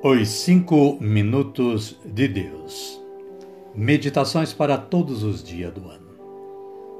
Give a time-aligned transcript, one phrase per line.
[0.00, 3.02] Os Cinco Minutos de Deus.
[3.74, 6.12] Meditações para todos os dias do ano.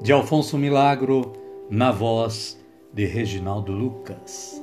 [0.01, 1.31] De Alfonso Milagro,
[1.69, 2.59] na voz
[2.93, 4.61] de Reginaldo Lucas.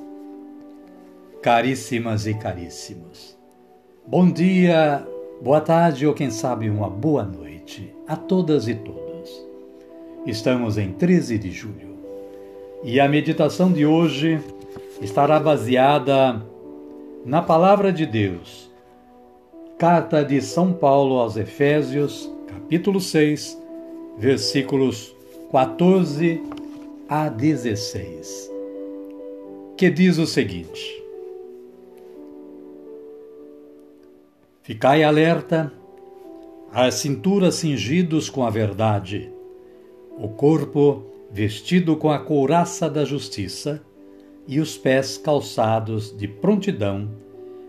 [1.41, 3.39] Caríssimas e caríssimos,
[4.07, 5.07] bom dia,
[5.41, 9.31] boa tarde ou quem sabe uma boa noite a todas e todos.
[10.27, 11.97] Estamos em 13 de julho
[12.85, 14.39] e a meditação de hoje
[15.01, 16.45] estará baseada
[17.27, 18.71] na Palavra de Deus.
[19.77, 23.61] Carta de São Paulo aos Efésios, capítulo 6,
[24.17, 25.13] versículos
[25.51, 26.41] 14
[27.09, 28.49] a 16,
[29.77, 31.03] que diz o seguinte:
[34.63, 35.73] Ficai alerta,
[36.73, 39.33] a cintura cingidos com a verdade,
[40.17, 43.83] o corpo vestido com a couraça da justiça
[44.47, 47.09] e os pés calçados de prontidão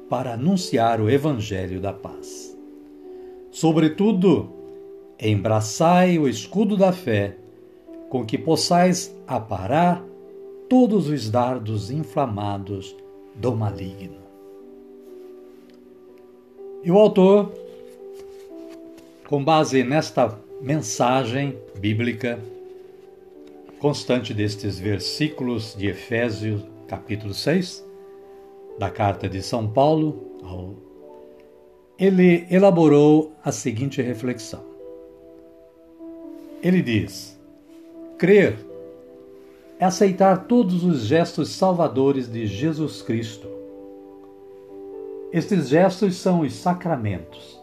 [0.10, 2.56] para anunciar o Evangelho da paz.
[3.52, 4.50] Sobretudo,
[5.20, 7.36] embraçai o escudo da fé,
[8.10, 10.04] com que possais aparar
[10.70, 12.96] todos os dardos inflamados
[13.36, 14.18] do maligno.
[16.84, 17.52] E o autor,
[19.28, 22.40] com base nesta mensagem bíblica,
[23.80, 27.86] constante destes versículos de Efésios, capítulo 6,
[28.80, 30.28] da carta de São Paulo,
[31.98, 34.64] ele elaborou a seguinte reflexão.
[36.62, 37.40] Ele diz:
[38.18, 38.58] crer
[39.80, 43.48] é aceitar todos os gestos salvadores de Jesus Cristo.
[45.32, 47.60] Estes gestos são os sacramentos,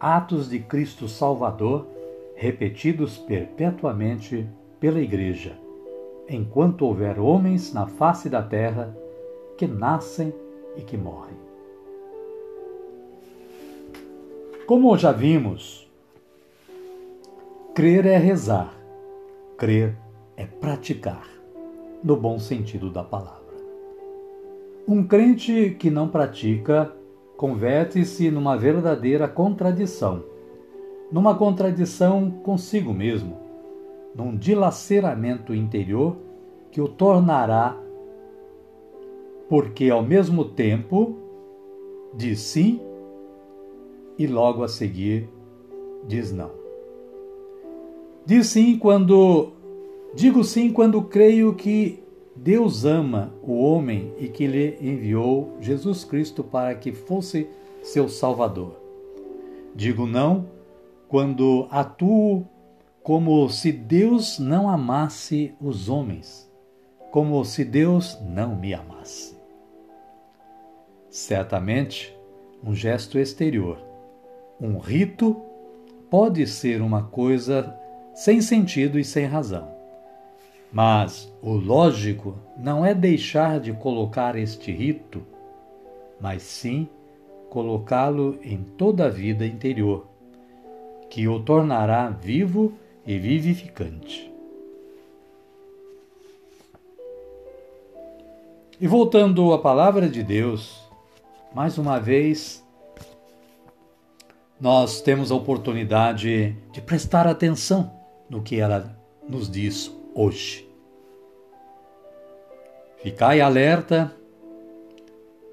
[0.00, 1.86] atos de Cristo Salvador
[2.34, 4.46] repetidos perpetuamente
[4.80, 5.58] pela Igreja,
[6.28, 8.96] enquanto houver homens na face da terra
[9.56, 10.32] que nascem
[10.76, 11.36] e que morrem.
[14.66, 15.90] Como já vimos,
[17.74, 18.72] crer é rezar,
[19.56, 19.96] crer
[20.36, 21.26] é praticar,
[22.04, 23.38] no bom sentido da palavra.
[24.86, 26.92] Um crente que não pratica
[27.36, 30.22] converte-se numa verdadeira contradição,
[31.10, 33.47] numa contradição consigo mesmo
[34.18, 36.16] num dilaceramento interior
[36.72, 37.78] que o tornará,
[39.48, 41.16] porque ao mesmo tempo
[42.12, 42.80] diz sim
[44.18, 45.28] e logo a seguir
[46.04, 46.50] diz não.
[48.26, 49.52] Diz sim quando
[50.12, 52.02] digo sim quando creio que
[52.34, 57.48] Deus ama o homem e que lhe enviou Jesus Cristo para que fosse
[57.82, 58.74] seu salvador.
[59.76, 60.46] Digo não
[61.06, 62.44] quando atuo
[63.08, 66.46] como se Deus não amasse os homens,
[67.10, 69.34] como se Deus não me amasse.
[71.08, 72.14] Certamente,
[72.62, 73.78] um gesto exterior,
[74.60, 75.40] um rito,
[76.10, 77.74] pode ser uma coisa
[78.12, 79.70] sem sentido e sem razão.
[80.70, 85.22] Mas o lógico não é deixar de colocar este rito,
[86.20, 86.86] mas sim
[87.48, 90.06] colocá-lo em toda a vida interior,
[91.08, 94.30] que o tornará vivo e vivificante.
[98.78, 100.78] E voltando à palavra de Deus,
[101.54, 102.62] mais uma vez,
[104.60, 107.90] nós temos a oportunidade de prestar atenção
[108.28, 108.94] no que ela
[109.26, 110.68] nos diz hoje.
[113.02, 114.14] Ficai alerta,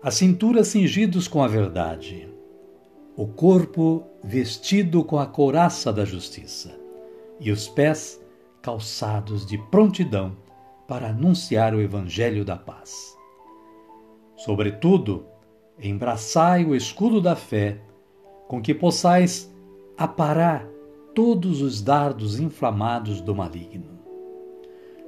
[0.04, 2.28] a cintura cingidos com a verdade,
[3.16, 6.85] o corpo vestido com a couraça da justiça
[7.40, 8.22] e os pés
[8.62, 10.36] calçados de prontidão
[10.88, 13.16] para anunciar o Evangelho da paz.
[14.36, 15.26] Sobretudo,
[15.82, 17.80] embraçai o escudo da fé,
[18.48, 19.54] com que possais
[19.98, 20.68] aparar
[21.14, 24.00] todos os dardos inflamados do maligno.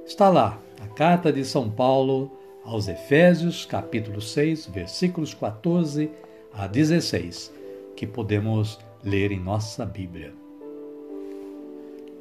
[0.04, 2.30] Está lá a carta de São Paulo
[2.64, 6.10] aos Efésios, capítulo 6, versículos 14
[6.52, 7.52] a 16,
[7.94, 10.47] que podemos ler em nossa Bíblia.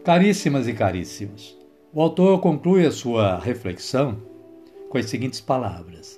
[0.07, 1.57] Caríssimas e caríssimos,
[1.91, 4.17] o autor conclui a sua reflexão
[4.87, 6.17] com as seguintes palavras,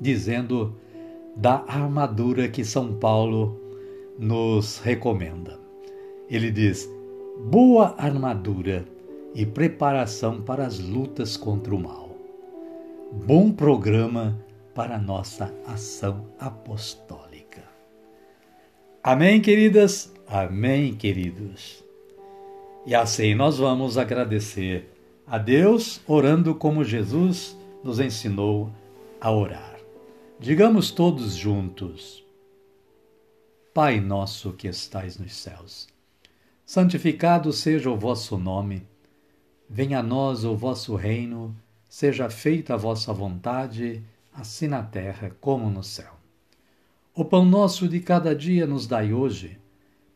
[0.00, 0.74] dizendo
[1.36, 3.60] da armadura que São Paulo
[4.18, 5.60] nos recomenda.
[6.30, 6.88] Ele diz:
[7.50, 8.86] boa armadura
[9.34, 12.16] e preparação para as lutas contra o mal.
[13.12, 14.42] Bom programa
[14.74, 17.64] para a nossa ação apostólica.
[19.02, 20.10] Amém, queridas?
[20.26, 21.86] Amém, queridos?
[22.88, 24.90] E assim nós vamos agradecer
[25.26, 27.54] a Deus orando como Jesus
[27.84, 28.72] nos ensinou
[29.20, 29.78] a orar.
[30.40, 32.24] Digamos todos juntos:
[33.74, 35.86] Pai nosso que estais nos céus.
[36.64, 38.86] Santificado seja o vosso nome.
[39.68, 41.54] Venha a nós o vosso reino,
[41.90, 44.02] seja feita a vossa vontade,
[44.32, 46.14] assim na terra como no céu.
[47.14, 49.58] O pão nosso de cada dia nos dai hoje.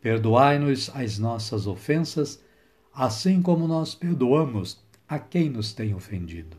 [0.00, 2.40] Perdoai-nos as nossas ofensas,
[2.94, 4.78] assim como nós perdoamos
[5.08, 6.56] a quem nos tem ofendido.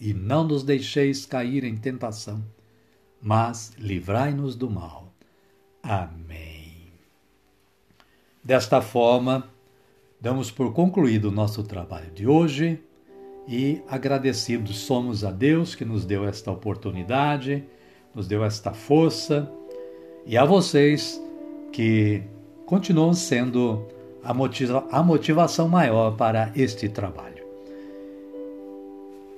[0.00, 2.44] E não nos deixeis cair em tentação,
[3.20, 5.12] mas livrai-nos do mal.
[5.82, 6.92] Amém.
[8.42, 9.48] Desta forma,
[10.20, 12.80] damos por concluído o nosso trabalho de hoje
[13.46, 17.64] e agradecidos somos a Deus que nos deu esta oportunidade,
[18.14, 19.50] nos deu esta força
[20.24, 21.20] e a vocês
[21.72, 22.22] que
[22.66, 23.86] continuam sendo
[24.22, 27.44] a, motiva a motivação maior para este trabalho.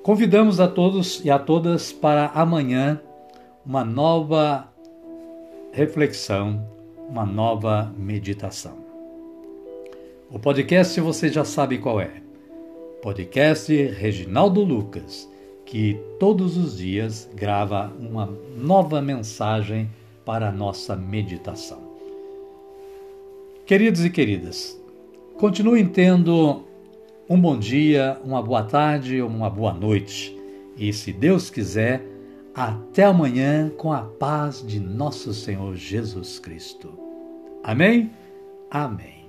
[0.03, 3.01] Convidamos a todos e a todas para amanhã
[3.65, 4.69] uma nova
[5.73, 6.67] reflexão,
[7.09, 8.79] uma nova meditação.
[10.31, 12.21] O podcast você já sabe qual é
[13.03, 15.29] podcast Reginaldo Lucas,
[15.65, 19.91] que todos os dias grava uma nova mensagem
[20.25, 21.90] para a nossa meditação.
[23.71, 24.77] Queridos e queridas,
[25.39, 26.65] continuem tendo
[27.29, 30.37] um bom dia, uma boa tarde ou uma boa noite.
[30.77, 32.05] E se Deus quiser,
[32.53, 36.99] até amanhã com a paz de nosso Senhor Jesus Cristo.
[37.63, 38.11] Amém?
[38.69, 39.20] Amém.